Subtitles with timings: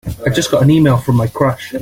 [0.25, 1.75] I just got an e-mail from my crush!